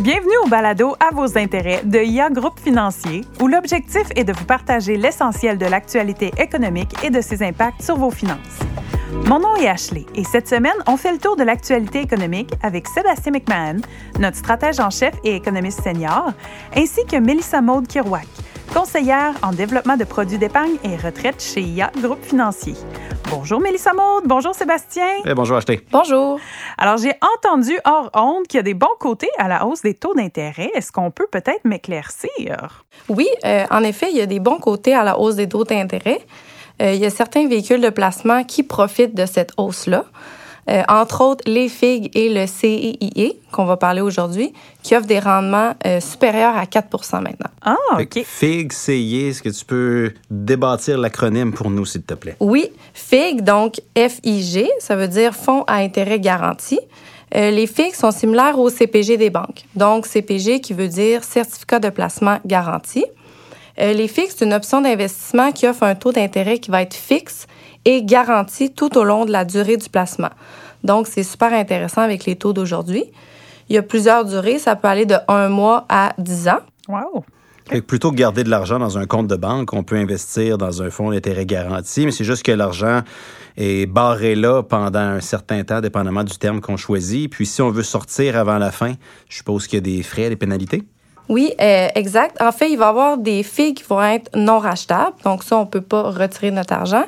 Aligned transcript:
Bienvenue 0.00 0.36
au 0.44 0.48
balado 0.48 0.96
à 0.98 1.14
vos 1.14 1.38
intérêts 1.38 1.82
de 1.84 2.00
IA 2.00 2.28
Groupe 2.28 2.58
Financier, 2.58 3.20
où 3.40 3.46
l'objectif 3.46 4.08
est 4.16 4.24
de 4.24 4.32
vous 4.32 4.44
partager 4.44 4.96
l'essentiel 4.96 5.58
de 5.58 5.66
l'actualité 5.66 6.32
économique 6.38 6.92
et 7.04 7.10
de 7.10 7.20
ses 7.20 7.42
impacts 7.44 7.82
sur 7.82 7.96
vos 7.96 8.10
finances. 8.10 8.58
Mon 9.26 9.38
nom 9.38 9.54
est 9.54 9.68
Ashley 9.68 10.04
et 10.16 10.24
cette 10.24 10.48
semaine, 10.48 10.74
on 10.88 10.96
fait 10.96 11.12
le 11.12 11.18
tour 11.18 11.36
de 11.36 11.44
l'actualité 11.44 12.00
économique 12.00 12.50
avec 12.62 12.88
Sébastien 12.88 13.30
McMahon, 13.30 13.80
notre 14.18 14.36
stratège 14.38 14.80
en 14.80 14.90
chef 14.90 15.14
et 15.22 15.36
économiste 15.36 15.82
senior, 15.84 16.32
ainsi 16.74 17.04
que 17.06 17.18
Melissa 17.18 17.60
Maude 17.60 17.86
Kirouac, 17.86 18.26
conseillère 18.74 19.34
en 19.42 19.52
développement 19.52 19.96
de 19.96 20.04
produits 20.04 20.38
d'épargne 20.38 20.78
et 20.82 20.96
retraite 20.96 21.40
chez 21.40 21.60
IA 21.60 21.92
Groupe 22.02 22.24
Financier. 22.24 22.74
Bonjour 23.34 23.60
Mélissa 23.60 23.94
Maude, 23.94 24.24
bonjour 24.26 24.54
Sébastien. 24.54 25.06
Eh, 25.24 25.32
bonjour 25.32 25.56
Acheté. 25.56 25.80
Bonjour. 25.90 26.38
Alors 26.76 26.98
j'ai 26.98 27.14
entendu 27.34 27.72
hors 27.86 28.10
honte 28.12 28.46
qu'il 28.46 28.58
y 28.58 28.60
a 28.60 28.62
des 28.62 28.74
bons 28.74 28.94
côtés 29.00 29.30
à 29.38 29.48
la 29.48 29.64
hausse 29.64 29.80
des 29.80 29.94
taux 29.94 30.14
d'intérêt. 30.14 30.70
Est-ce 30.74 30.92
qu'on 30.92 31.10
peut 31.10 31.26
peut-être 31.32 31.64
m'éclaircir? 31.64 32.84
Oui, 33.08 33.26
euh, 33.46 33.64
en 33.70 33.82
effet, 33.84 34.08
il 34.10 34.18
y 34.18 34.20
a 34.20 34.26
des 34.26 34.38
bons 34.38 34.58
côtés 34.58 34.94
à 34.94 35.02
la 35.02 35.18
hausse 35.18 35.36
des 35.36 35.48
taux 35.48 35.64
d'intérêt. 35.64 36.20
Euh, 36.82 36.92
il 36.92 37.00
y 37.00 37.06
a 37.06 37.10
certains 37.10 37.48
véhicules 37.48 37.80
de 37.80 37.88
placement 37.88 38.44
qui 38.44 38.64
profitent 38.64 39.14
de 39.14 39.24
cette 39.24 39.52
hausse-là. 39.56 40.04
Euh, 40.70 40.82
entre 40.88 41.22
autres, 41.22 41.42
les 41.46 41.68
FIG 41.68 42.10
et 42.14 42.28
le 42.28 42.46
CEIE, 42.46 43.36
qu'on 43.50 43.64
va 43.64 43.76
parler 43.76 44.00
aujourd'hui, 44.00 44.52
qui 44.82 44.94
offrent 44.94 45.06
des 45.06 45.18
rendements 45.18 45.74
euh, 45.86 46.00
supérieurs 46.00 46.56
à 46.56 46.64
4% 46.64 47.20
maintenant. 47.20 47.50
Ah, 47.62 47.76
OK. 47.98 48.22
FIG, 48.24 48.72
CEIE, 48.72 49.28
est-ce 49.28 49.42
que 49.42 49.48
tu 49.48 49.64
peux 49.64 50.12
débâtir 50.30 50.98
l'acronyme 50.98 51.52
pour 51.52 51.68
nous, 51.70 51.84
s'il 51.84 52.02
te 52.02 52.14
plaît? 52.14 52.36
Oui, 52.38 52.70
FIG, 52.94 53.42
donc 53.42 53.80
FIG, 53.96 54.68
ça 54.78 54.94
veut 54.94 55.08
dire 55.08 55.34
Fonds 55.34 55.64
à 55.66 55.76
intérêt 55.76 56.20
garanti. 56.20 56.78
les 57.34 57.66
FIG 57.66 57.94
sont 57.94 58.12
similaires 58.12 58.58
au 58.58 58.70
CPG 58.70 59.16
des 59.16 59.30
banques. 59.30 59.64
Donc, 59.74 60.06
CPG 60.06 60.60
qui 60.60 60.74
veut 60.74 60.88
dire 60.88 61.24
Certificat 61.24 61.80
de 61.80 61.90
placement 61.90 62.38
garanti. 62.46 63.04
Euh, 63.80 63.92
les 63.92 64.08
fixes, 64.08 64.36
c'est 64.38 64.44
une 64.44 64.52
option 64.52 64.80
d'investissement 64.80 65.52
qui 65.52 65.66
offre 65.66 65.84
un 65.84 65.94
taux 65.94 66.12
d'intérêt 66.12 66.58
qui 66.58 66.70
va 66.70 66.82
être 66.82 66.94
fixe 66.94 67.46
et 67.84 68.04
garanti 68.04 68.72
tout 68.72 68.96
au 68.98 69.04
long 69.04 69.24
de 69.24 69.32
la 69.32 69.44
durée 69.44 69.76
du 69.76 69.88
placement. 69.88 70.30
Donc, 70.84 71.06
c'est 71.06 71.22
super 71.22 71.52
intéressant 71.52 72.02
avec 72.02 72.24
les 72.24 72.36
taux 72.36 72.52
d'aujourd'hui. 72.52 73.04
Il 73.68 73.74
y 73.74 73.78
a 73.78 73.82
plusieurs 73.82 74.24
durées. 74.24 74.58
Ça 74.58 74.76
peut 74.76 74.88
aller 74.88 75.06
de 75.06 75.16
un 75.28 75.48
mois 75.48 75.86
à 75.88 76.14
10 76.18 76.48
ans. 76.48 76.60
Wow! 76.88 77.24
plutôt 77.86 78.10
que 78.10 78.16
garder 78.16 78.44
de 78.44 78.50
l'argent 78.50 78.78
dans 78.78 78.98
un 78.98 79.06
compte 79.06 79.28
de 79.28 79.36
banque, 79.36 79.72
on 79.72 79.82
peut 79.84 79.96
investir 79.96 80.58
dans 80.58 80.82
un 80.82 80.90
fonds 80.90 81.10
d'intérêt 81.10 81.46
garanti, 81.46 82.04
mais 82.04 82.10
c'est 82.10 82.24
juste 82.24 82.42
que 82.42 82.52
l'argent 82.52 83.02
est 83.56 83.86
barré 83.86 84.34
là 84.34 84.62
pendant 84.62 84.98
un 84.98 85.20
certain 85.20 85.62
temps, 85.64 85.80
dépendamment 85.80 86.24
du 86.24 86.36
terme 86.36 86.60
qu'on 86.60 86.76
choisit. 86.76 87.30
Puis 87.30 87.46
si 87.46 87.62
on 87.62 87.70
veut 87.70 87.82
sortir 87.82 88.36
avant 88.36 88.58
la 88.58 88.72
fin, 88.72 88.94
je 89.28 89.36
suppose 89.36 89.66
qu'il 89.66 89.76
y 89.76 89.78
a 89.78 89.96
des 89.96 90.02
frais, 90.02 90.28
des 90.28 90.36
pénalités. 90.36 90.82
Oui, 91.28 91.52
euh, 91.60 91.88
exact. 91.94 92.40
En 92.42 92.52
fait, 92.52 92.70
il 92.70 92.78
va 92.78 92.86
y 92.86 92.88
avoir 92.88 93.18
des 93.18 93.42
figues 93.42 93.76
qui 93.76 93.84
vont 93.84 94.02
être 94.02 94.30
non 94.36 94.58
rachetables. 94.58 95.16
Donc, 95.24 95.44
ça, 95.44 95.56
on 95.56 95.60
ne 95.60 95.66
peut 95.66 95.80
pas 95.80 96.02
retirer 96.02 96.50
notre 96.50 96.72
argent. 96.72 97.04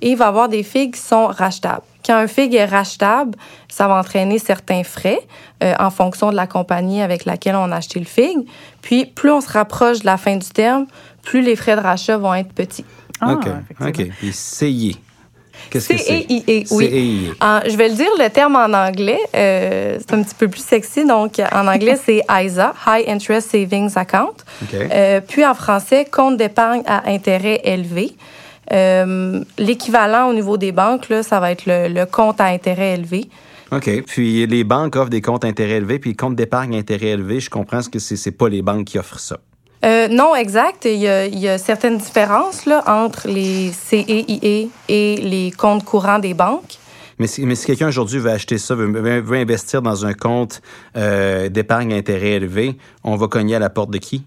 Et 0.00 0.10
il 0.10 0.16
va 0.16 0.26
y 0.26 0.28
avoir 0.28 0.48
des 0.48 0.62
figues 0.62 0.94
qui 0.94 1.00
sont 1.00 1.26
rachetables. 1.26 1.82
Quand 2.04 2.16
un 2.16 2.26
figue 2.26 2.54
est 2.54 2.66
rachetable, 2.66 3.38
ça 3.68 3.88
va 3.88 3.98
entraîner 3.98 4.38
certains 4.38 4.84
frais 4.84 5.20
euh, 5.62 5.74
en 5.78 5.90
fonction 5.90 6.30
de 6.30 6.36
la 6.36 6.46
compagnie 6.46 7.00
avec 7.00 7.24
laquelle 7.24 7.56
on 7.56 7.72
a 7.72 7.76
acheté 7.76 7.98
le 7.98 8.04
figue. 8.04 8.46
Puis, 8.82 9.06
plus 9.06 9.30
on 9.30 9.40
se 9.40 9.50
rapproche 9.50 10.00
de 10.00 10.06
la 10.06 10.18
fin 10.18 10.36
du 10.36 10.48
terme, 10.48 10.86
plus 11.22 11.40
les 11.40 11.56
frais 11.56 11.76
de 11.76 11.80
rachat 11.80 12.18
vont 12.18 12.34
être 12.34 12.52
petits. 12.52 12.84
Ah, 13.20 13.32
OK. 13.32 13.48
OK. 13.80 14.08
Puis, 14.18 14.98
Qu'est-ce 15.70 15.88
que 15.88 15.98
c'est? 15.98 16.26
oui. 16.70 17.30
je 17.40 17.76
vais 17.76 17.88
le 17.88 17.94
dire 17.94 18.10
le 18.18 18.28
terme 18.28 18.56
en 18.56 18.72
anglais. 18.72 19.18
Euh, 19.34 19.98
c'est 19.98 20.14
un 20.14 20.22
petit 20.22 20.34
peu 20.34 20.48
plus 20.48 20.64
sexy. 20.64 21.04
Donc, 21.04 21.40
en 21.52 21.66
anglais, 21.66 21.98
c'est 22.02 22.22
ISA, 22.30 22.74
High 22.86 23.08
Interest 23.08 23.50
Savings 23.50 23.92
Account. 23.96 24.34
Euh, 24.74 25.20
puis 25.26 25.44
en 25.44 25.54
français, 25.54 26.06
compte 26.10 26.36
d'épargne 26.36 26.82
à 26.86 27.08
intérêt 27.08 27.60
élevé. 27.64 28.12
Euh, 28.72 29.42
l'équivalent 29.58 30.28
au 30.28 30.32
niveau 30.32 30.56
des 30.56 30.72
banques, 30.72 31.08
là, 31.08 31.22
ça 31.22 31.40
va 31.40 31.50
être 31.50 31.64
le, 31.66 32.04
compte 32.04 32.40
à 32.40 32.46
intérêt 32.46 32.94
élevé. 32.94 33.28
OK. 33.72 34.04
Puis 34.06 34.46
les 34.46 34.64
banques 34.64 34.96
offrent 34.96 35.10
des 35.10 35.20
comptes 35.20 35.44
à 35.44 35.48
intérêt 35.48 35.76
élevé, 35.76 35.98
puis 35.98 36.10
les 36.10 36.16
comptes 36.16 36.36
d'épargne 36.36 36.76
à 36.76 36.78
intérêt 36.78 37.08
élevé, 37.08 37.40
je 37.40 37.50
comprends 37.50 37.80
que 37.82 37.98
ce 37.98 38.14
n'est 38.14 38.34
pas 38.34 38.48
les 38.48 38.62
banques 38.62 38.86
qui 38.86 38.98
offrent 38.98 39.18
ça. 39.18 39.38
Euh, 39.84 40.08
non, 40.08 40.34
exact. 40.34 40.86
Il 40.86 40.96
y, 40.96 41.48
a, 41.48 41.58
certaines 41.58 41.98
différences 41.98 42.66
là, 42.66 42.82
entre 42.86 43.28
les 43.28 43.70
CEIE 43.72 44.70
et 44.88 45.16
les 45.16 45.52
comptes 45.56 45.84
courants 45.84 46.18
des 46.18 46.34
banques. 46.34 46.78
Mais 47.18 47.26
si, 47.26 47.44
mais 47.46 47.54
si 47.54 47.66
quelqu'un 47.66 47.88
aujourd'hui 47.88 48.18
veut 48.18 48.30
acheter 48.30 48.58
ça, 48.58 48.74
veut, 48.74 48.86
veut, 49.20 49.36
investir 49.36 49.82
dans 49.82 50.04
un 50.04 50.14
compte 50.14 50.60
euh, 50.96 51.48
d'épargne 51.48 51.92
à 51.92 51.96
intérêt 51.96 52.32
élevé, 52.32 52.76
on 53.04 53.16
va 53.16 53.28
cogner 53.28 53.54
à 53.54 53.58
la 53.60 53.70
porte 53.70 53.90
de 53.90 53.98
qui? 53.98 54.24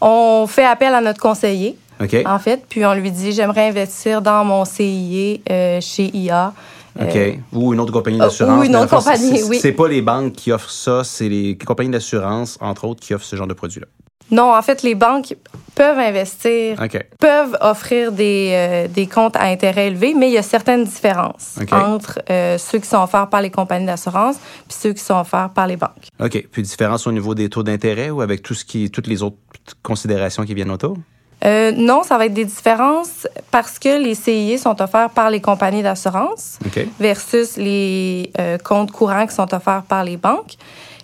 On 0.00 0.46
fait 0.46 0.66
appel 0.66 0.94
à 0.94 1.00
notre 1.00 1.20
conseiller. 1.20 1.78
En 2.26 2.38
fait, 2.38 2.64
puis 2.68 2.84
on 2.86 2.94
lui 2.94 3.10
dit 3.10 3.32
j'aimerais 3.32 3.68
investir 3.68 4.22
dans 4.22 4.44
mon 4.44 4.64
CIE 4.64 5.40
euh, 5.50 5.80
chez 5.80 6.10
IA. 6.14 6.52
OK. 7.00 7.18
Ou 7.52 7.74
une 7.74 7.80
autre 7.80 7.92
compagnie 7.92 8.18
d'assurance. 8.18 8.60
Ou 8.60 8.64
une 8.64 8.76
autre 8.76 8.96
compagnie, 8.96 9.42
oui. 9.44 9.58
C'est 9.60 9.72
pas 9.72 9.88
les 9.88 10.02
banques 10.02 10.32
qui 10.32 10.52
offrent 10.52 10.70
ça, 10.70 11.02
c'est 11.02 11.28
les 11.28 11.56
compagnies 11.56 11.90
d'assurance, 11.90 12.58
entre 12.60 12.84
autres, 12.84 13.00
qui 13.00 13.14
offrent 13.14 13.24
ce 13.24 13.36
genre 13.36 13.46
de 13.46 13.54
produit-là. 13.54 13.86
Non, 14.30 14.54
en 14.54 14.62
fait, 14.62 14.82
les 14.82 14.94
banques 14.94 15.34
peuvent 15.78 15.98
investir, 15.98 16.76
peuvent 17.20 17.56
offrir 17.60 18.10
des, 18.10 18.50
euh, 18.52 18.88
des, 18.88 19.06
comptes 19.06 19.36
à 19.36 19.44
intérêt 19.44 19.86
élevé, 19.86 20.12
mais 20.12 20.28
il 20.28 20.32
y 20.32 20.38
a 20.38 20.42
certaines 20.42 20.84
différences 20.84 21.56
entre 21.70 22.18
euh, 22.30 22.58
ceux 22.58 22.80
qui 22.80 22.88
sont 22.88 22.98
offerts 22.98 23.28
par 23.28 23.40
les 23.40 23.50
compagnies 23.50 23.86
d'assurance 23.86 24.36
puis 24.66 24.76
ceux 24.76 24.92
qui 24.92 25.02
sont 25.02 25.20
offerts 25.20 25.50
par 25.50 25.68
les 25.68 25.76
banques. 25.76 26.08
OK. 26.18 26.46
Puis 26.50 26.62
différence 26.62 27.06
au 27.06 27.12
niveau 27.12 27.32
des 27.34 27.48
taux 27.48 27.62
d'intérêt 27.62 28.10
ou 28.10 28.20
avec 28.22 28.42
tout 28.42 28.54
ce 28.54 28.64
qui, 28.64 28.90
toutes 28.90 29.06
les 29.06 29.22
autres 29.22 29.36
considérations 29.84 30.44
qui 30.44 30.52
viennent 30.52 30.72
autour? 30.72 30.96
Euh, 31.44 31.70
non, 31.70 32.02
ça 32.02 32.18
va 32.18 32.26
être 32.26 32.34
des 32.34 32.44
différences 32.44 33.28
parce 33.52 33.78
que 33.78 34.02
les 34.02 34.16
CIE 34.16 34.58
sont 34.58 34.82
offerts 34.82 35.10
par 35.10 35.30
les 35.30 35.40
compagnies 35.40 35.84
d'assurance 35.84 36.58
versus 36.98 37.56
les 37.56 38.32
comptes 38.64 38.90
courants 38.90 39.28
qui 39.28 39.34
sont 39.36 39.54
offerts 39.54 39.84
par 39.84 40.02
les 40.02 40.16
banques 40.16 40.56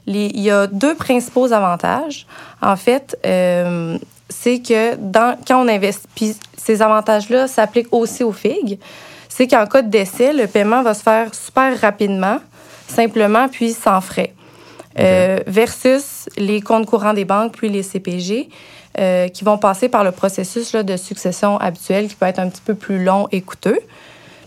il 0.06 0.41
y 0.41 0.50
a 0.50 0.66
deux 0.66 0.94
principaux 0.94 1.53
avantages. 1.53 2.26
En 2.60 2.76
fait, 2.76 3.19
euh, 3.25 3.98
c'est 4.28 4.60
que 4.60 4.97
dans, 4.97 5.37
quand 5.47 5.65
on 5.65 5.69
investit, 5.69 6.06
puis 6.15 6.37
ces 6.56 6.82
avantages-là 6.82 7.47
s'appliquent 7.48 7.92
aussi 7.92 8.25
aux 8.25 8.32
FIG, 8.32 8.78
c'est 9.28 9.48
qu'en 9.48 9.66
cas 9.66 9.82
de 9.82 9.91
décès, 9.91 10.32
le 10.32 10.47
paiement 10.47 10.82
va 10.82 10.94
se 10.94 11.03
faire 11.03 11.34
super 11.34 11.81
rapidement, 11.81 12.38
simplement, 12.87 13.48
puis 13.48 13.72
sans 13.72 14.00
frais. 14.00 14.32
Euh, 14.98 15.41
versus 15.47 16.28
les 16.37 16.60
comptes 16.60 16.87
courants 16.87 17.14
des 17.14 17.25
banques, 17.25 17.56
puis 17.56 17.69
les 17.69 17.82
CPG, 17.82 18.48
euh, 19.00 19.26
qui 19.28 19.43
vont 19.43 19.59
passer 19.59 19.88
par 19.88 20.04
le 20.04 20.12
processus 20.12 20.72
là, 20.72 20.84
de 20.84 20.97
succession 20.97 21.59
habituel 21.59 22.06
qui 22.06 22.14
peut 22.14 22.26
être 22.26 22.38
un 22.38 22.48
petit 22.48 22.62
peu 22.64 22.76
plus 22.76 23.03
long 23.03 23.26
et 23.32 23.41
coûteux. 23.41 23.81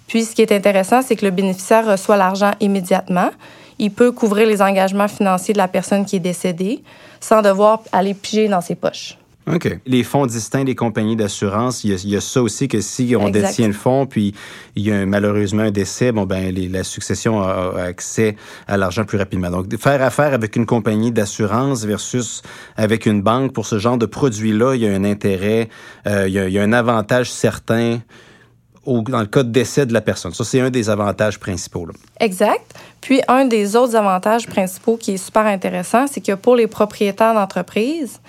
Puis, 0.07 0.23
ce 0.23 0.33
qui 0.33 0.41
est 0.41 0.53
intéressant, 0.53 1.01
c'est 1.01 1.17
que 1.17 1.25
le 1.25 1.31
bénéficiaire 1.31 1.85
reçoit 1.85 2.15
l'argent 2.15 2.51
immédiatement 2.61 3.29
il 3.79 3.91
peut 3.91 4.11
couvrir 4.11 4.47
les 4.47 4.61
engagements 4.61 5.07
financiers 5.07 5.53
de 5.53 5.59
la 5.59 5.67
personne 5.67 6.05
qui 6.05 6.15
est 6.15 6.21
décédée 6.21 6.83
sans 7.19 7.41
devoir 7.41 7.81
aller 7.91 8.13
piger 8.13 8.47
dans 8.47 8.61
ses 8.61 8.75
poches. 8.75 9.17
OK. 9.51 9.79
Les 9.85 10.03
fonds 10.03 10.25
distincts 10.25 10.65
des 10.65 10.75
compagnies 10.75 11.15
d'assurance, 11.15 11.85
il, 11.85 12.09
y, 12.09 12.17
a 12.17 12.21
ça 12.21 12.41
aussi 12.41 12.67
que 12.67 12.81
si 12.81 13.15
on 13.17 13.29
détient 13.29 13.67
le 13.67 13.73
fonds, 13.73 14.05
puis 14.05 14.33
il 14.75 14.85
y 14.85 14.91
a 14.91 15.05
malheureusement 15.05 15.63
un 15.63 15.71
décès, 15.71 16.11
bon 16.11 16.25
ben 16.25 16.53
la 16.53 16.83
succession 16.83 17.41
a, 17.41 17.81
accès 17.81 18.35
à 18.67 18.75
l'argent 18.75 19.05
plus 19.05 19.17
rapidement. 19.17 19.49
Donc 19.49 19.73
faire 19.77 20.01
affaire 20.01 20.33
avec 20.33 20.57
une 20.57 20.65
compagnie 20.65 21.13
d'assurance 21.13 21.85
versus 21.85 22.41
avec 22.75 23.05
une 23.05 23.21
banque 23.21 23.53
pour 23.53 23.65
ce 23.65 23.79
genre 23.79 23.97
de 23.97 24.05
produit-là, 24.05 24.75
il 24.75 24.81
y 24.81 24.87
a 24.87 24.91
un 24.91 25.05
intérêt, 25.05 25.69
euh, 26.07 26.27
il, 26.27 26.33
y 26.33 26.39
a, 26.39 26.47
il 26.49 26.53
y 26.53 26.59
a 26.59 26.63
un 26.63 26.73
avantage 26.73 27.31
certain 27.31 27.99
dans 28.87 29.19
le 29.19 29.25
cas 29.25 29.43
de 29.43 29.49
décès 29.49 29.85
de 29.85 29.93
la 29.93 30.01
personne. 30.01 30.33
Ça, 30.33 30.43
c'est 30.43 30.59
un 30.59 30.69
des 30.69 30.89
avantages 30.89 31.39
principaux. 31.39 31.87
Exact. 32.19 32.73
Puis, 33.01 33.21
un 33.27 33.45
des 33.45 33.75
autres 33.75 33.95
avantages 33.95 34.47
principaux 34.47 34.97
qui 34.97 35.13
est 35.13 35.17
super 35.17 35.45
intéressant, 35.45 36.07
c'est 36.07 36.21
que 36.21 36.33
pour 36.33 36.55
les 36.55 36.67
propriétaires 36.67 37.33
d'entreprise, 37.33 38.19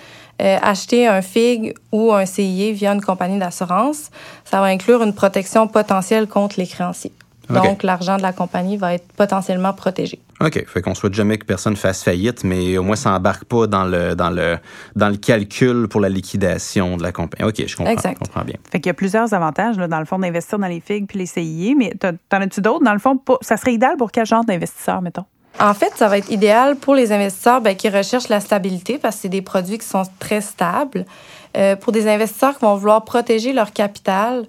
euh, 0.41 0.57
acheter 0.61 1.07
un 1.07 1.21
FIG 1.21 1.73
ou 1.91 2.13
un 2.13 2.25
CIE 2.25 2.71
via 2.73 2.93
une 2.93 3.01
compagnie 3.01 3.39
d'assurance, 3.39 4.09
ça 4.45 4.61
va 4.61 4.67
inclure 4.67 5.03
une 5.03 5.13
protection 5.13 5.67
potentielle 5.67 6.27
contre 6.27 6.59
les 6.59 6.67
créanciers. 6.67 7.13
Donc, 7.49 7.81
l'argent 7.81 8.17
de 8.17 8.21
la 8.21 8.31
compagnie 8.31 8.77
va 8.77 8.93
être 8.93 9.07
potentiellement 9.13 9.73
protégé. 9.73 10.19
OK. 10.41 10.65
Fait 10.67 10.81
qu'on 10.81 10.95
souhaite 10.95 11.13
jamais 11.13 11.37
que 11.37 11.45
personne 11.45 11.75
fasse 11.75 12.03
faillite, 12.03 12.43
mais 12.43 12.77
au 12.77 12.83
moins, 12.83 12.95
ça 12.95 13.11
n'embarque 13.11 13.43
pas 13.45 13.67
dans 13.67 13.83
le, 13.83 14.15
dans, 14.15 14.29
le, 14.29 14.57
dans 14.95 15.09
le 15.09 15.17
calcul 15.17 15.87
pour 15.87 15.99
la 16.01 16.09
liquidation 16.09 16.97
de 16.97 17.03
la 17.03 17.11
compagnie. 17.11 17.49
OK, 17.49 17.63
je 17.65 17.75
comprends, 17.75 17.91
exact. 17.91 18.19
comprends 18.19 18.43
bien. 18.43 18.55
Fait 18.71 18.79
qu'il 18.79 18.87
y 18.87 18.91
a 18.91 18.93
plusieurs 18.93 19.33
avantages, 19.33 19.77
là, 19.77 19.87
dans 19.87 19.99
le 19.99 20.05
fond, 20.05 20.19
d'investir 20.19 20.59
dans 20.59 20.67
les 20.67 20.79
FIG 20.79 21.07
puis 21.07 21.19
les 21.19 21.25
CIE, 21.25 21.75
mais 21.77 21.93
t'en 21.99 22.41
as-tu 22.41 22.61
d'autres? 22.61 22.83
Dans 22.83 22.93
le 22.93 22.99
fond, 22.99 23.19
ça 23.41 23.57
serait 23.57 23.73
idéal 23.73 23.97
pour 23.97 24.11
quel 24.11 24.25
genre 24.25 24.45
d'investisseur, 24.45 25.01
mettons? 25.01 25.25
En 25.59 25.73
fait, 25.73 25.91
ça 25.95 26.07
va 26.07 26.17
être 26.17 26.31
idéal 26.31 26.77
pour 26.77 26.95
les 26.95 27.11
investisseurs 27.11 27.59
ben, 27.59 27.75
qui 27.75 27.89
recherchent 27.89 28.29
la 28.29 28.39
stabilité 28.39 28.97
parce 28.97 29.15
que 29.15 29.21
c'est 29.23 29.29
des 29.29 29.41
produits 29.41 29.77
qui 29.77 29.87
sont 29.87 30.03
très 30.19 30.41
stables. 30.41 31.05
Euh, 31.57 31.75
pour 31.75 31.91
des 31.91 32.07
investisseurs 32.07 32.57
qui 32.57 32.63
vont 32.63 32.75
vouloir 32.75 33.03
protéger 33.03 33.53
leur 33.53 33.73
capital 33.73 34.45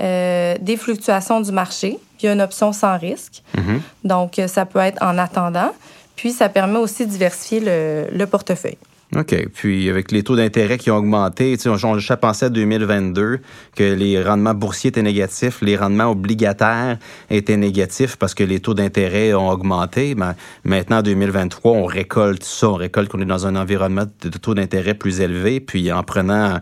euh, 0.00 0.54
des 0.60 0.76
fluctuations 0.76 1.40
du 1.40 1.50
marché. 1.50 1.98
Il 2.20 2.26
y 2.26 2.28
a 2.28 2.32
une 2.32 2.40
option 2.40 2.72
sans 2.72 2.98
risque. 2.98 3.42
Mhm. 3.56 3.80
Donc, 4.04 4.38
euh, 4.38 4.46
ça 4.46 4.66
peut 4.66 4.78
être 4.78 5.02
en 5.02 5.18
attendant. 5.18 5.72
Puis, 6.16 6.32
ça 6.32 6.48
permet 6.48 6.78
aussi 6.78 7.06
de 7.06 7.10
diversifier 7.10 7.60
le 7.60 8.24
portefeuille. 8.26 8.78
OK. 9.16 9.48
Puis 9.54 9.88
avec 9.88 10.10
les 10.10 10.22
taux 10.22 10.34
d'intérêt 10.34 10.76
qui 10.76 10.90
ont 10.90 10.96
augmenté, 10.96 11.56
on, 11.66 11.76
on 11.84 11.98
juste 11.98 12.16
pensé 12.16 12.46
à 12.46 12.48
2022 12.48 13.38
que 13.76 13.94
les 13.94 14.22
rendements 14.22 14.54
boursiers 14.54 14.88
étaient 14.88 15.02
négatifs, 15.02 15.60
les 15.62 15.76
rendements 15.76 16.10
obligataires 16.10 16.98
étaient 17.30 17.56
négatifs 17.56 18.16
parce 18.16 18.34
que 18.34 18.42
les 18.42 18.60
taux 18.60 18.74
d'intérêt 18.74 19.32
ont 19.34 19.50
augmenté. 19.50 20.14
Ben, 20.14 20.34
maintenant, 20.64 20.98
en 20.98 21.02
2023, 21.02 21.72
on 21.72 21.84
récolte 21.84 22.42
ça. 22.42 22.70
On 22.70 22.74
récolte 22.74 23.08
qu'on 23.08 23.20
est 23.20 23.26
dans 23.26 23.46
un 23.46 23.56
environnement 23.56 24.04
de 24.22 24.28
taux 24.30 24.54
d'intérêt 24.54 24.94
plus 24.94 25.20
élevé. 25.20 25.60
Puis 25.60 25.92
en 25.92 26.02
prenant 26.02 26.58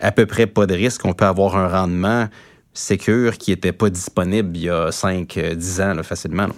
à 0.00 0.12
peu 0.12 0.26
près 0.26 0.46
pas 0.46 0.66
de 0.66 0.74
risque, 0.74 1.02
on 1.04 1.14
peut 1.14 1.24
avoir 1.24 1.56
un 1.56 1.68
rendement 1.68 2.26
sécure 2.76 3.38
qui 3.38 3.50
n'était 3.50 3.72
pas 3.72 3.90
disponible 3.90 4.56
il 4.56 4.64
y 4.64 4.70
a 4.70 4.90
5-10 4.90 5.82
ans 5.82 6.02
facilement. 6.02 6.48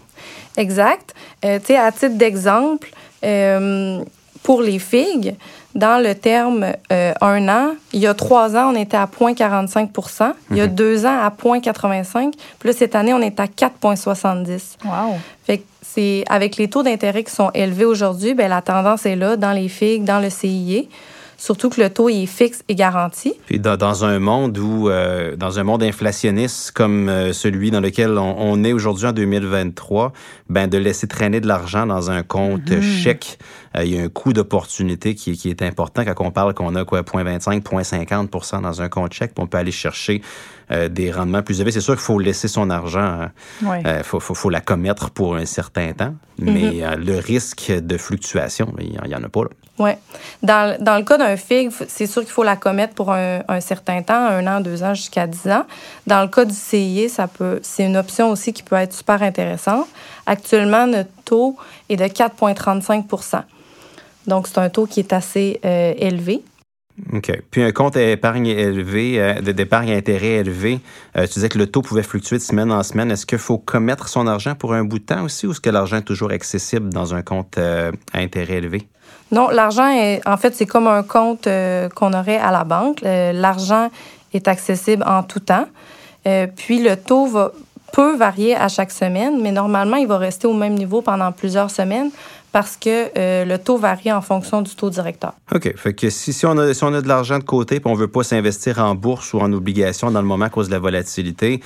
Exact. 0.56 1.14
Euh, 1.44 1.58
tu 1.58 1.66
sais, 1.66 1.76
à 1.76 1.92
titre 1.92 2.16
d'exemple, 2.16 2.90
euh, 3.24 4.02
pour 4.42 4.62
les 4.62 4.78
figues, 4.78 5.34
dans 5.74 6.02
le 6.02 6.14
terme 6.14 6.72
euh, 6.90 7.12
un 7.20 7.48
an, 7.48 7.74
il 7.92 8.00
y 8.00 8.06
a 8.06 8.14
trois 8.14 8.56
ans, 8.56 8.72
on 8.74 8.76
était 8.76 8.96
à 8.96 9.06
0,45 9.06 10.34
Il 10.50 10.56
y 10.56 10.60
a 10.60 10.66
mhm. 10.66 10.74
deux 10.74 11.06
ans, 11.06 11.20
à 11.20 11.30
0,85 11.30 12.32
Puis 12.58 12.68
là, 12.68 12.72
cette 12.72 12.94
année, 12.94 13.12
on 13.14 13.20
est 13.20 13.38
à 13.38 13.46
4,70 13.46 14.78
Wow! 14.84 15.18
Fait 15.44 15.58
que 15.58 15.64
c'est 15.82 16.24
avec 16.28 16.56
les 16.56 16.68
taux 16.68 16.82
d'intérêt 16.82 17.22
qui 17.22 17.32
sont 17.32 17.50
élevés 17.54 17.84
aujourd'hui, 17.84 18.34
ben 18.34 18.48
la 18.48 18.60
tendance 18.60 19.06
est 19.06 19.16
là 19.16 19.36
dans 19.36 19.52
les 19.52 19.68
figues, 19.68 20.04
dans 20.04 20.20
le 20.20 20.30
CIE 20.30 20.88
surtout 21.38 21.70
que 21.70 21.80
le 21.80 21.88
taux 21.88 22.08
est 22.08 22.26
fixe 22.26 22.62
et 22.68 22.74
garanti. 22.74 23.32
Puis 23.46 23.58
dans, 23.60 24.04
un 24.04 24.18
monde 24.18 24.58
où, 24.58 24.90
euh, 24.90 25.36
dans 25.36 25.58
un 25.58 25.62
monde 25.62 25.82
inflationniste 25.82 26.72
comme 26.72 27.08
euh, 27.08 27.32
celui 27.32 27.70
dans 27.70 27.80
lequel 27.80 28.18
on, 28.18 28.62
est 28.64 28.72
aujourd'hui 28.72 29.06
en 29.06 29.12
2023, 29.12 30.12
ben 30.50 30.68
de 30.68 30.76
laisser 30.76 31.06
traîner 31.06 31.40
de 31.40 31.46
l'argent 31.46 31.86
dans 31.86 32.10
un 32.10 32.22
compte 32.22 32.70
mhm. 32.70 32.82
chèque, 32.82 33.38
euh, 33.76 33.84
il 33.84 33.94
y 33.94 33.98
a 33.98 34.02
un 34.02 34.08
coût 34.08 34.32
d'opportunité 34.32 35.14
qui, 35.14 35.36
qui, 35.36 35.48
est 35.48 35.62
important 35.62 36.04
quand 36.04 36.26
on 36.26 36.32
parle 36.32 36.54
qu'on 36.54 36.74
a 36.74 36.84
quoi 36.84 37.02
0,25, 37.02 37.62
0,50% 37.62 38.62
dans 38.62 38.82
un 38.82 38.88
compte 38.88 39.12
chèque, 39.12 39.32
on 39.38 39.46
peut 39.46 39.58
aller 39.58 39.72
chercher 39.72 40.20
des 40.90 41.10
rendements 41.10 41.42
plus 41.42 41.60
élevés. 41.60 41.70
C'est 41.70 41.80
sûr 41.80 41.94
qu'il 41.94 42.02
faut 42.02 42.18
laisser 42.18 42.46
son 42.46 42.68
argent, 42.68 43.30
il 43.62 43.68
hein. 43.68 44.02
faut, 44.02 44.20
faut, 44.20 44.34
faut, 44.34 44.50
la 44.50 44.60
commettre 44.60 45.08
pour 45.08 45.36
un 45.36 45.46
certain 45.46 45.94
temps, 45.94 46.14
mhm. 46.38 46.52
mais 46.52 46.96
le 46.98 47.18
risque 47.18 47.72
de 47.72 47.96
fluctuation, 47.96 48.74
il 48.78 48.90
n'y 48.90 49.14
en 49.14 49.22
a 49.22 49.28
pas 49.30 49.44
là. 49.44 49.50
Oui. 49.78 49.90
Dans, 50.42 50.76
dans, 50.80 50.96
le 50.96 51.04
cas 51.04 51.18
d'un 51.18 51.36
FIG, 51.36 51.70
c'est 51.88 52.06
sûr 52.06 52.22
qu'il 52.22 52.32
faut 52.32 52.42
la 52.42 52.56
commettre 52.56 52.94
pour 52.94 53.12
un, 53.12 53.40
un, 53.46 53.60
certain 53.60 54.02
temps, 54.02 54.26
un 54.26 54.46
an, 54.46 54.60
deux 54.60 54.82
ans, 54.82 54.94
jusqu'à 54.94 55.26
dix 55.26 55.46
ans. 55.48 55.64
Dans 56.06 56.22
le 56.22 56.28
cas 56.28 56.44
du 56.44 56.54
CIE, 56.54 57.08
ça 57.08 57.28
peut, 57.28 57.60
c'est 57.62 57.84
une 57.84 57.96
option 57.96 58.30
aussi 58.30 58.52
qui 58.52 58.62
peut 58.62 58.76
être 58.76 58.92
super 58.92 59.22
intéressante. 59.22 59.86
Actuellement, 60.26 60.86
notre 60.86 61.10
taux 61.24 61.56
est 61.88 61.96
de 61.96 62.04
4,35% 62.04 63.42
Donc, 64.26 64.48
c'est 64.48 64.58
un 64.58 64.68
taux 64.68 64.86
qui 64.86 65.00
est 65.00 65.12
assez 65.12 65.60
euh, 65.64 65.94
élevé. 65.96 66.42
OK. 67.12 67.30
Puis 67.50 67.62
un 67.62 67.70
compte 67.70 67.96
épargne 67.96 68.46
élevé, 68.46 69.20
euh, 69.20 69.40
d'épargne 69.40 69.92
intérêt 69.92 70.40
élevé, 70.40 70.80
euh, 71.16 71.26
tu 71.26 71.34
disais 71.34 71.48
que 71.48 71.58
le 71.58 71.68
taux 71.68 71.82
pouvait 71.82 72.02
fluctuer 72.02 72.38
de 72.38 72.42
semaine 72.42 72.72
en 72.72 72.82
semaine. 72.82 73.12
Est-ce 73.12 73.24
qu'il 73.24 73.38
faut 73.38 73.58
commettre 73.58 74.08
son 74.08 74.26
argent 74.26 74.56
pour 74.56 74.74
un 74.74 74.84
bout 74.84 74.98
de 74.98 75.04
temps 75.04 75.24
aussi 75.24 75.46
ou 75.46 75.52
est-ce 75.52 75.60
que 75.60 75.70
l'argent 75.70 75.98
est 75.98 76.02
toujours 76.02 76.32
accessible 76.32 76.88
dans 76.90 77.14
un 77.14 77.22
compte 77.22 77.56
à 77.58 77.92
intérêt 78.14 78.54
élevé? 78.54 78.88
Non, 79.30 79.48
l'argent 79.50 79.88
est, 79.90 80.20
en 80.26 80.36
fait, 80.36 80.54
c'est 80.54 80.66
comme 80.66 80.86
un 80.86 81.02
compte 81.02 81.46
euh, 81.46 81.88
qu'on 81.90 82.12
aurait 82.12 82.38
à 82.38 82.50
la 82.50 82.64
banque. 82.64 83.02
Euh, 83.02 83.32
l'argent 83.32 83.90
est 84.32 84.48
accessible 84.48 85.04
en 85.06 85.22
tout 85.22 85.40
temps. 85.40 85.66
Euh, 86.26 86.46
puis 86.54 86.82
le 86.82 86.96
taux 86.96 87.26
va, 87.26 87.52
peut 87.92 88.16
varier 88.16 88.56
à 88.56 88.68
chaque 88.68 88.90
semaine, 88.90 89.40
mais 89.40 89.52
normalement, 89.52 89.96
il 89.96 90.06
va 90.06 90.18
rester 90.18 90.46
au 90.46 90.54
même 90.54 90.74
niveau 90.74 91.02
pendant 91.02 91.30
plusieurs 91.32 91.70
semaines 91.70 92.10
parce 92.52 92.76
que 92.76 93.10
euh, 93.18 93.44
le 93.44 93.58
taux 93.58 93.76
varie 93.76 94.10
en 94.12 94.22
fonction 94.22 94.62
du 94.62 94.74
taux 94.74 94.90
directeur. 94.90 95.34
OK. 95.54 95.74
Fait 95.76 95.92
que 95.92 96.10
si, 96.10 96.32
si, 96.32 96.46
on, 96.46 96.56
a, 96.56 96.72
si 96.72 96.82
on 96.84 96.94
a 96.94 97.02
de 97.02 97.08
l'argent 97.08 97.38
de 97.38 97.44
côté 97.44 97.76
et 97.76 97.80
on 97.84 97.92
ne 97.92 97.98
veut 97.98 98.08
pas 98.08 98.22
s'investir 98.22 98.78
en 98.78 98.94
bourse 98.94 99.34
ou 99.34 99.38
en 99.38 99.52
obligations 99.52 100.10
dans 100.10 100.22
le 100.22 100.26
moment 100.26 100.46
à 100.46 100.50
cause 100.50 100.68
de 100.68 100.72
la 100.72 100.78
volatilité, 100.78 101.60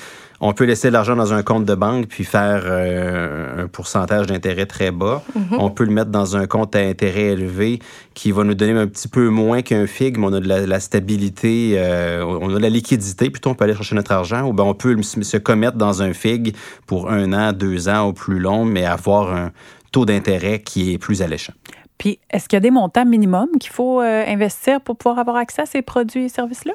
on 0.44 0.54
peut 0.54 0.64
laisser 0.64 0.90
l'argent 0.90 1.14
dans 1.14 1.32
un 1.32 1.44
compte 1.44 1.64
de 1.64 1.74
banque 1.76 2.06
puis 2.08 2.24
faire 2.24 2.62
euh, 2.64 3.64
un 3.64 3.68
pourcentage 3.68 4.26
d'intérêt 4.26 4.66
très 4.66 4.90
bas. 4.90 5.22
Mm-hmm. 5.38 5.56
On 5.58 5.70
peut 5.70 5.84
le 5.84 5.92
mettre 5.92 6.10
dans 6.10 6.36
un 6.36 6.48
compte 6.48 6.74
à 6.74 6.80
intérêt 6.80 7.26
élevé 7.26 7.78
qui 8.14 8.32
va 8.32 8.42
nous 8.42 8.54
donner 8.54 8.72
un 8.72 8.88
petit 8.88 9.06
peu 9.06 9.28
moins 9.28 9.62
qu'un 9.62 9.86
FIG, 9.86 10.18
mais 10.18 10.26
on 10.26 10.32
a 10.32 10.40
de 10.40 10.48
la, 10.48 10.80
stabilité, 10.80 11.74
euh, 11.76 12.24
on 12.24 12.50
a 12.50 12.54
de 12.54 12.62
la 12.62 12.70
liquidité. 12.70 13.30
Plutôt, 13.30 13.50
on 13.50 13.54
peut 13.54 13.64
aller 13.64 13.74
chercher 13.74 13.94
notre 13.94 14.10
argent 14.10 14.42
ou 14.48 14.52
bien 14.52 14.64
on 14.64 14.74
peut 14.74 15.00
se 15.00 15.36
commettre 15.36 15.76
dans 15.76 16.02
un 16.02 16.12
FIG 16.12 16.56
pour 16.88 17.08
un 17.08 17.32
an, 17.32 17.52
deux 17.52 17.88
ans 17.88 18.08
ou 18.08 18.12
plus 18.12 18.40
long, 18.40 18.64
mais 18.64 18.84
avoir 18.84 19.32
un 19.32 19.52
taux 19.92 20.04
d'intérêt 20.04 20.60
qui 20.60 20.92
est 20.92 20.98
plus 20.98 21.22
alléchant. 21.22 21.52
Puis, 21.98 22.18
est-ce 22.30 22.48
qu'il 22.48 22.56
y 22.56 22.58
a 22.58 22.60
des 22.60 22.72
montants 22.72 23.04
minimums 23.04 23.58
qu'il 23.60 23.70
faut 23.70 24.00
euh, 24.00 24.24
investir 24.26 24.80
pour 24.80 24.96
pouvoir 24.96 25.20
avoir 25.20 25.36
accès 25.36 25.62
à 25.62 25.66
ces 25.66 25.82
produits 25.82 26.24
et 26.24 26.28
services-là? 26.28 26.72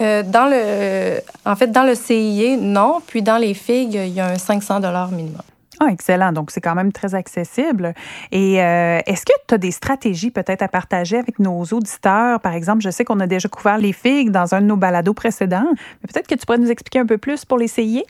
Euh, 0.00 0.22
dans 0.22 0.46
le, 0.46 1.20
en 1.44 1.56
fait, 1.56 1.68
dans 1.68 1.84
le 1.84 1.94
CIE, 1.94 2.56
non. 2.58 3.00
Puis 3.06 3.22
dans 3.22 3.36
les 3.36 3.54
FIG, 3.54 3.94
il 3.94 4.08
y 4.08 4.20
a 4.20 4.28
un 4.28 4.38
500 4.38 4.80
minimum. 5.10 5.42
Ah, 5.78 5.88
excellent. 5.90 6.32
Donc, 6.32 6.50
c'est 6.50 6.60
quand 6.60 6.74
même 6.74 6.90
très 6.90 7.14
accessible. 7.14 7.92
Et 8.32 8.62
euh, 8.62 9.00
est-ce 9.04 9.26
que 9.26 9.32
tu 9.46 9.54
as 9.54 9.58
des 9.58 9.70
stratégies 9.70 10.30
peut-être 10.30 10.62
à 10.62 10.68
partager 10.68 11.18
avec 11.18 11.38
nos 11.38 11.64
auditeurs? 11.64 12.40
Par 12.40 12.54
exemple, 12.54 12.80
je 12.80 12.90
sais 12.90 13.04
qu'on 13.04 13.20
a 13.20 13.26
déjà 13.26 13.48
couvert 13.48 13.76
les 13.76 13.92
FIG 13.92 14.30
dans 14.30 14.54
un 14.54 14.62
de 14.62 14.66
nos 14.66 14.76
balados 14.76 15.12
précédents, 15.12 15.66
mais 15.70 16.08
peut-être 16.12 16.28
que 16.28 16.34
tu 16.34 16.46
pourrais 16.46 16.58
nous 16.58 16.70
expliquer 16.70 17.00
un 17.00 17.06
peu 17.06 17.18
plus 17.18 17.44
pour 17.44 17.58
les 17.58 17.68
CIE? 17.68 18.04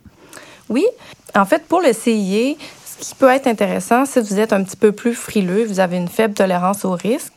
Oui. 0.69 0.87
En 1.35 1.45
fait, 1.45 1.67
pour 1.67 1.81
le 1.81 1.93
CIE, 1.93 2.57
ce 3.01 3.11
qui 3.11 3.15
peut 3.15 3.31
être 3.31 3.47
intéressant, 3.47 4.07
si 4.07 4.21
vous 4.21 4.39
êtes 4.39 4.53
un 4.53 4.63
petit 4.63 4.77
peu 4.77 4.93
plus 4.93 5.15
frileux, 5.15 5.65
vous 5.65 5.81
avez 5.81 5.97
une 5.97 6.09
faible 6.09 6.35
tolérance 6.35 6.85
au 6.85 6.93
risque, 6.93 7.33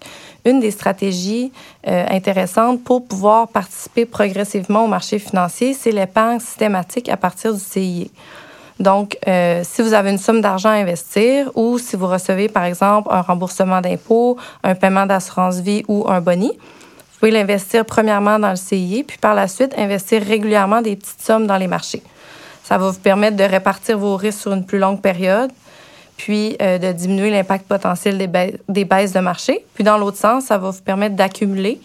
une 0.46 0.60
des 0.60 0.72
stratégies 0.72 1.52
euh, 1.88 2.06
intéressantes 2.10 2.84
pour 2.84 3.06
pouvoir 3.06 3.50
participer 3.50 4.06
progressivement 4.06 4.86
au 4.86 4.88
marché 4.88 5.20
financier, 5.20 5.74
c'est 5.74 5.92
l'épargne 5.92 6.40
systématique 6.40 7.10
à 7.10 7.18
partir 7.18 7.54
du 7.54 7.60
CIE. 7.60 8.12
Donc, 8.80 9.18
euh, 9.28 9.62
si 9.66 9.82
vous 9.82 9.94
avez 9.94 10.10
une 10.10 10.18
somme 10.18 10.40
d'argent 10.40 10.70
à 10.70 10.74
investir 10.74 11.52
ou 11.56 11.78
si 11.78 11.98
vous 11.98 12.08
recevez, 12.08 12.48
par 12.48 12.64
exemple, 12.64 13.10
un 13.12 13.22
remboursement 13.22 13.82
d'impôt, 13.82 14.38
un 14.64 14.76
paiement 14.76 15.06
d'assurance 15.06 15.60
vie 15.60 15.84
ou 15.90 16.06
un 16.08 16.22
boni, 16.22 16.52
vous 16.54 17.20
pouvez 17.20 17.32
l'investir 17.32 17.84
premièrement 17.84 18.40
dans 18.40 18.52
le 18.52 18.56
CIE, 18.56 19.04
puis 19.06 19.18
par 19.18 19.36
la 19.36 19.50
suite, 19.50 19.74
investir 19.78 20.24
régulièrement 20.24 20.82
des 20.82 20.96
petites 20.96 21.22
sommes 21.22 21.48
dans 21.48 21.58
les 21.58 21.68
marchés. 21.68 22.02
Ça 22.70 22.78
va 22.78 22.92
vous 22.92 23.00
permettre 23.00 23.36
de 23.36 23.44
répartir 23.44 23.98
vos 23.98 24.16
risques 24.16 24.42
sur 24.42 24.54
une 24.54 24.64
plus 24.64 24.78
longue 24.78 25.02
période, 25.02 25.50
puis 26.18 26.56
euh, 26.62 26.78
de 26.78 26.92
diminuer 26.92 27.32
l'impact 27.32 27.68
potentiel 27.68 28.20
des, 28.20 28.86
baisses 28.86 29.12
de 29.12 29.20
marché. 29.20 29.66
Puis 29.74 29.84
dans 29.84 29.98
l'autre 29.98 30.18
sens, 30.18 30.46
ça 30.46 30.60
va 30.60 30.70
vous 30.70 30.82
permettre 30.84 31.16
d'accumuler. 31.16 31.82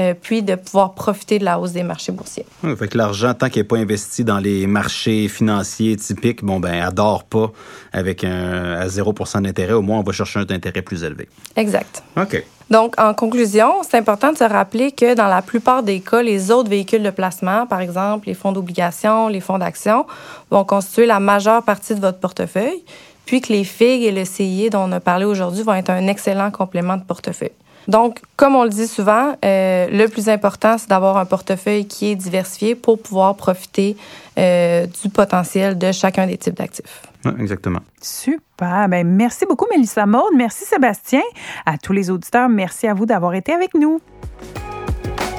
Euh, 0.00 0.14
puis 0.18 0.42
de 0.42 0.54
pouvoir 0.54 0.94
profiter 0.94 1.38
de 1.38 1.44
la 1.44 1.58
hausse 1.58 1.72
des 1.72 1.82
marchés 1.82 2.12
boursiers. 2.12 2.46
fait 2.78 2.88
que 2.88 2.96
l'argent, 2.96 3.34
tant 3.34 3.50
qu'il 3.50 3.60
n'est 3.60 3.68
pas 3.68 3.76
investi 3.76 4.24
dans 4.24 4.38
les 4.38 4.66
marchés 4.66 5.28
financiers 5.28 5.96
typiques, 5.96 6.42
bon, 6.42 6.60
ben, 6.60 6.80
adore 6.80 7.24
pas 7.24 7.52
avec 7.92 8.24
un 8.24 8.72
à 8.72 8.88
0 8.88 9.12
d'intérêt. 9.42 9.74
Au 9.74 9.82
moins, 9.82 9.98
on 9.98 10.02
va 10.02 10.12
chercher 10.12 10.38
un 10.38 10.46
intérêt 10.48 10.80
plus 10.80 11.04
élevé. 11.04 11.28
Exact. 11.56 12.02
OK. 12.16 12.42
Donc, 12.70 12.98
en 12.98 13.14
conclusion, 13.14 13.82
c'est 13.82 13.98
important 13.98 14.32
de 14.32 14.38
se 14.38 14.44
rappeler 14.44 14.92
que 14.92 15.14
dans 15.14 15.26
la 15.26 15.42
plupart 15.42 15.82
des 15.82 16.00
cas, 16.00 16.22
les 16.22 16.50
autres 16.50 16.70
véhicules 16.70 17.02
de 17.02 17.10
placement, 17.10 17.66
par 17.66 17.80
exemple 17.80 18.28
les 18.28 18.34
fonds 18.34 18.52
d'obligation, 18.52 19.28
les 19.28 19.40
fonds 19.40 19.58
d'action, 19.58 20.06
vont 20.50 20.64
constituer 20.64 21.06
la 21.06 21.20
majeure 21.20 21.62
partie 21.62 21.94
de 21.94 22.00
votre 22.00 22.18
portefeuille, 22.18 22.82
puis 23.26 23.40
que 23.40 23.52
les 23.52 23.64
FIG 23.64 24.04
et 24.04 24.12
le 24.12 24.24
CIE 24.24 24.70
dont 24.70 24.88
on 24.88 24.92
a 24.92 25.00
parlé 25.00 25.24
aujourd'hui 25.24 25.62
vont 25.62 25.74
être 25.74 25.90
un 25.90 26.06
excellent 26.06 26.50
complément 26.50 26.96
de 26.96 27.04
portefeuille. 27.04 27.52
Donc, 27.88 28.20
comme 28.36 28.54
on 28.54 28.62
le 28.62 28.70
dit 28.70 28.86
souvent, 28.86 29.34
euh, 29.44 29.88
le 29.90 30.06
plus 30.06 30.28
important, 30.28 30.78
c'est 30.78 30.88
d'avoir 30.88 31.16
un 31.16 31.24
portefeuille 31.24 31.86
qui 31.86 32.12
est 32.12 32.14
diversifié 32.14 32.74
pour 32.74 33.00
pouvoir 33.00 33.34
profiter 33.34 33.96
euh, 34.38 34.86
du 35.02 35.08
potentiel 35.08 35.76
de 35.76 35.90
chacun 35.90 36.26
des 36.26 36.36
types 36.36 36.56
d'actifs. 36.56 37.02
Exactement. 37.38 37.80
Super. 38.00 38.88
Ben, 38.88 39.06
merci 39.06 39.46
beaucoup, 39.46 39.66
Mélissa 39.70 40.06
Maude. 40.06 40.34
Merci, 40.34 40.64
Sébastien. 40.64 41.22
À 41.66 41.78
tous 41.78 41.92
les 41.92 42.10
auditeurs, 42.10 42.48
merci 42.48 42.86
à 42.86 42.94
vous 42.94 43.06
d'avoir 43.06 43.34
été 43.34 43.52
avec 43.52 43.74
nous. 43.74 44.00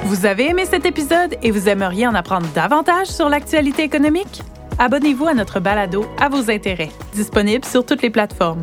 Vous 0.04 0.26
avez 0.26 0.50
aimé 0.50 0.66
cet 0.66 0.84
épisode 0.84 1.36
et 1.42 1.50
vous 1.50 1.68
aimeriez 1.68 2.06
en 2.06 2.14
apprendre 2.14 2.46
davantage 2.54 3.06
sur 3.06 3.28
l'actualité 3.28 3.82
économique? 3.82 4.42
Abonnez-vous 4.78 5.26
à 5.26 5.34
notre 5.34 5.60
balado 5.60 6.04
à 6.20 6.28
vos 6.28 6.50
intérêts, 6.50 6.90
disponible 7.14 7.64
sur 7.64 7.86
toutes 7.86 8.02
les 8.02 8.10
plateformes. 8.10 8.60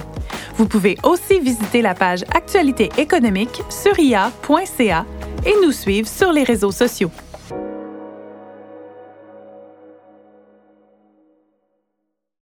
Vous 0.56 0.68
pouvez 0.68 0.98
aussi 1.04 1.40
visiter 1.40 1.82
la 1.82 1.96
page 1.96 2.24
Actualité 2.36 2.90
économique 2.98 3.64
sur 3.70 3.98
ia.ca 3.98 5.06
et 5.46 5.54
nous 5.64 5.72
suivre 5.72 6.08
sur 6.08 6.32
les 6.32 6.44
réseaux 6.44 6.72
sociaux. 6.72 7.12